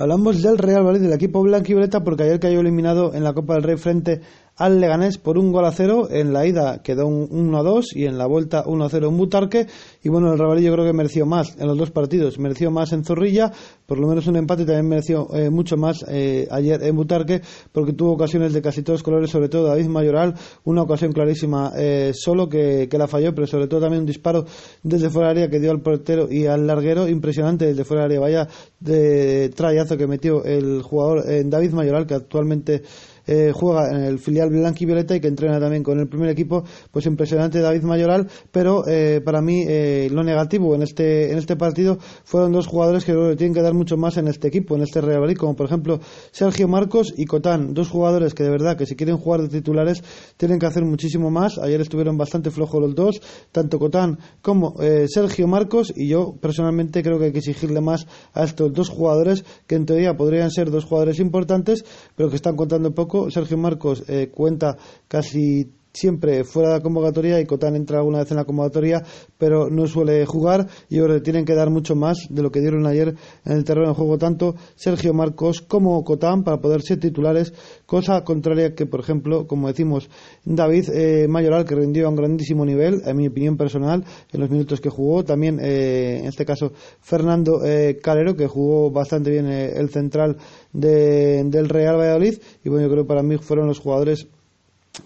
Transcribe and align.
Hablamos 0.00 0.40
del 0.40 0.56
Real 0.56 0.82
Madrid, 0.82 1.02
del 1.02 1.12
equipo 1.12 1.42
blanco 1.42 1.66
y 1.66 1.74
violeta, 1.74 2.02
porque 2.02 2.22
ayer 2.22 2.40
cayó 2.40 2.60
eliminado 2.60 3.12
en 3.12 3.22
la 3.22 3.34
Copa 3.34 3.52
del 3.52 3.64
Rey 3.64 3.76
frente 3.76 4.22
al 4.60 4.78
Leganés 4.78 5.16
por 5.16 5.38
un 5.38 5.52
gol 5.52 5.64
a 5.64 5.72
cero. 5.72 6.08
En 6.10 6.34
la 6.34 6.46
ida 6.46 6.82
quedó 6.82 7.06
un 7.06 7.28
1 7.30 7.58
a 7.58 7.62
2 7.62 7.96
y 7.96 8.04
en 8.04 8.18
la 8.18 8.26
vuelta 8.26 8.62
1 8.66 8.84
a 8.84 8.88
0 8.90 9.08
en 9.08 9.16
Butarque. 9.16 9.66
Y 10.02 10.10
bueno, 10.10 10.30
el 10.32 10.38
Real 10.38 10.60
yo 10.60 10.70
creo 10.72 10.84
que 10.84 10.92
mereció 10.92 11.24
más 11.24 11.56
en 11.58 11.66
los 11.66 11.78
dos 11.78 11.90
partidos. 11.90 12.38
Mereció 12.38 12.70
más 12.70 12.92
en 12.92 13.02
Zorrilla, 13.02 13.50
por 13.86 13.98
lo 13.98 14.06
menos 14.06 14.26
un 14.26 14.36
empate 14.36 14.66
también 14.66 14.86
mereció 14.86 15.34
eh, 15.34 15.48
mucho 15.48 15.78
más 15.78 16.04
eh, 16.08 16.46
ayer 16.50 16.82
en 16.82 16.94
Butarque, 16.94 17.40
porque 17.72 17.94
tuvo 17.94 18.12
ocasiones 18.12 18.52
de 18.52 18.60
casi 18.60 18.82
todos 18.82 19.02
colores, 19.02 19.30
sobre 19.30 19.48
todo 19.48 19.68
David 19.68 19.86
Mayoral, 19.86 20.34
una 20.64 20.82
ocasión 20.82 21.12
clarísima 21.12 21.72
eh, 21.78 22.12
solo 22.14 22.46
que, 22.46 22.86
que, 22.90 22.98
la 22.98 23.08
falló, 23.08 23.34
pero 23.34 23.46
sobre 23.46 23.66
todo 23.66 23.80
también 23.80 24.02
un 24.02 24.06
disparo 24.06 24.44
desde 24.82 25.08
fuera 25.08 25.28
del 25.30 25.38
área 25.38 25.50
que 25.50 25.58
dio 25.58 25.70
al 25.70 25.80
portero 25.80 26.30
y 26.30 26.44
al 26.44 26.66
larguero, 26.66 27.08
impresionante 27.08 27.64
desde 27.64 27.84
fuera 27.84 28.02
del 28.02 28.12
área. 28.12 28.20
Vaya 28.20 28.48
de 28.78 29.48
trayazo 29.56 29.96
que 29.96 30.06
metió 30.06 30.44
el 30.44 30.82
jugador 30.82 31.24
David 31.46 31.72
Mayoral, 31.72 32.06
que 32.06 32.14
actualmente 32.14 32.82
eh, 33.26 33.52
juega 33.54 33.90
en 33.90 34.02
el 34.02 34.18
filial 34.18 34.50
blanco 34.50 34.78
y 34.80 34.86
violeta 34.86 35.14
y 35.14 35.20
que 35.20 35.28
entrena 35.28 35.60
también 35.60 35.82
con 35.82 35.98
el 35.98 36.08
primer 36.08 36.30
equipo, 36.30 36.64
pues 36.90 37.06
impresionante 37.06 37.60
David 37.60 37.82
Mayoral, 37.82 38.28
pero 38.50 38.86
eh, 38.86 39.20
para 39.24 39.40
mí 39.40 39.64
eh, 39.68 40.08
lo 40.10 40.22
negativo 40.22 40.74
en 40.74 40.82
este 40.82 41.32
en 41.32 41.38
este 41.38 41.56
partido 41.56 41.98
fueron 42.24 42.52
dos 42.52 42.66
jugadores 42.66 43.04
que 43.04 43.12
tienen 43.36 43.54
que 43.54 43.62
dar 43.62 43.74
mucho 43.74 43.96
más 43.96 44.16
en 44.16 44.28
este 44.28 44.48
equipo, 44.48 44.76
en 44.76 44.82
este 44.82 45.00
Real 45.00 45.20
Madrid, 45.20 45.36
como 45.36 45.54
por 45.54 45.66
ejemplo 45.66 46.00
Sergio 46.30 46.68
Marcos 46.68 47.12
y 47.16 47.24
Cotán, 47.26 47.74
dos 47.74 47.88
jugadores 47.88 48.34
que 48.34 48.42
de 48.42 48.50
verdad 48.50 48.76
que 48.76 48.86
si 48.86 48.96
quieren 48.96 49.16
jugar 49.16 49.42
de 49.42 49.48
titulares 49.48 50.02
tienen 50.36 50.58
que 50.58 50.66
hacer 50.66 50.84
muchísimo 50.84 51.30
más. 51.30 51.58
Ayer 51.58 51.80
estuvieron 51.80 52.16
bastante 52.16 52.50
flojos 52.50 52.80
los 52.80 52.94
dos, 52.94 53.20
tanto 53.52 53.78
Cotán 53.78 54.18
como 54.42 54.74
Sergio 55.08 55.46
Marcos 55.46 55.92
y 55.94 56.08
yo 56.08 56.34
personalmente 56.40 57.02
creo 57.02 57.18
que 57.18 57.26
hay 57.26 57.32
que 57.32 57.38
exigirle 57.38 57.80
más 57.80 58.06
a 58.32 58.44
estos 58.44 58.72
dos 58.72 58.88
jugadores 58.88 59.44
que 59.66 59.74
en 59.74 59.86
teoría 59.86 60.16
podrían 60.16 60.50
ser 60.50 60.70
dos 60.70 60.84
jugadores 60.84 61.18
importantes, 61.18 61.84
pero 62.16 62.30
que 62.30 62.36
están 62.36 62.56
contando 62.56 62.92
poco 62.94 63.09
Sergio 63.30 63.58
Marcos 63.58 64.04
eh, 64.08 64.30
cuenta 64.32 64.76
casi 65.08 65.79
siempre 65.92 66.44
fuera 66.44 66.70
de 66.70 66.74
la 66.76 66.82
convocatoria 66.82 67.40
y 67.40 67.46
Cotán 67.46 67.76
entra 67.76 67.98
alguna 67.98 68.18
vez 68.18 68.30
en 68.30 68.36
la 68.36 68.44
convocatoria, 68.44 69.02
pero 69.38 69.70
no 69.70 69.86
suele 69.86 70.24
jugar 70.26 70.68
y 70.88 70.98
ahora 70.98 71.22
tienen 71.22 71.44
que 71.44 71.54
dar 71.54 71.70
mucho 71.70 71.94
más 71.94 72.26
de 72.30 72.42
lo 72.42 72.50
que 72.50 72.60
dieron 72.60 72.86
ayer 72.86 73.14
en 73.44 73.52
el 73.52 73.64
terreno 73.64 73.88
de 73.88 73.94
juego 73.94 74.18
tanto 74.18 74.54
Sergio 74.76 75.12
Marcos 75.14 75.60
como 75.62 76.02
Cotán 76.04 76.44
para 76.44 76.60
poder 76.60 76.82
ser 76.82 77.00
titulares, 77.00 77.52
cosa 77.86 78.22
contraria 78.24 78.74
que, 78.74 78.86
por 78.86 79.00
ejemplo, 79.00 79.46
como 79.46 79.68
decimos, 79.68 80.08
David 80.44 80.90
eh, 80.92 81.26
Mayoral, 81.28 81.64
que 81.64 81.74
rindió 81.74 82.06
a 82.06 82.10
un 82.10 82.16
grandísimo 82.16 82.64
nivel, 82.64 83.02
en 83.04 83.16
mi 83.16 83.28
opinión 83.28 83.56
personal, 83.56 84.04
en 84.32 84.40
los 84.40 84.50
minutos 84.50 84.80
que 84.80 84.90
jugó, 84.90 85.24
también 85.24 85.58
eh, 85.60 86.18
en 86.20 86.26
este 86.26 86.44
caso 86.44 86.72
Fernando 87.00 87.60
Calero, 88.02 88.36
que 88.36 88.46
jugó 88.46 88.90
bastante 88.90 89.30
bien 89.30 89.46
el 89.46 89.88
central 89.90 90.36
del 90.72 91.68
Real 91.68 91.96
Valladolid. 91.96 92.38
Y 92.64 92.68
bueno, 92.68 92.86
yo 92.86 92.92
creo 92.92 93.04
que 93.04 93.08
para 93.08 93.22
mí 93.22 93.36
fueron 93.38 93.66
los 93.66 93.78
jugadores 93.78 94.28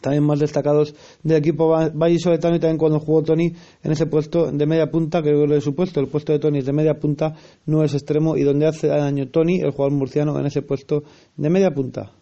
también 0.00 0.24
más 0.24 0.38
destacados 0.38 0.94
del 1.22 1.38
equipo 1.38 1.76
Soletano 2.18 2.56
y 2.56 2.60
también 2.60 2.78
cuando 2.78 3.00
jugó 3.00 3.22
Tony 3.22 3.52
en 3.82 3.92
ese 3.92 4.06
puesto 4.06 4.50
de 4.50 4.66
media 4.66 4.90
punta, 4.90 5.22
que 5.22 5.30
es 5.56 5.64
su 5.64 5.74
puesto, 5.74 6.00
el 6.00 6.08
puesto 6.08 6.32
de 6.32 6.38
Tony 6.38 6.58
es 6.58 6.66
de 6.66 6.72
media 6.72 6.94
punta, 6.94 7.34
no 7.66 7.84
es 7.84 7.94
extremo 7.94 8.36
y 8.36 8.42
donde 8.42 8.66
hace 8.66 8.88
daño 8.88 9.28
Tony, 9.28 9.60
el 9.60 9.72
jugador 9.72 9.92
murciano, 9.92 10.38
en 10.38 10.46
ese 10.46 10.62
puesto 10.62 11.04
de 11.36 11.50
media 11.50 11.70
punta. 11.72 12.12